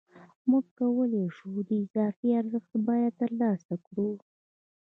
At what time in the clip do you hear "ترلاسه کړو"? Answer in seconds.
3.21-4.09